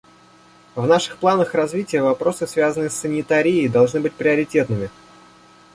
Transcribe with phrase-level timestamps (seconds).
[0.73, 4.89] В наших планах развития вопросы, связанные с санитарией, должны быть приоритетными.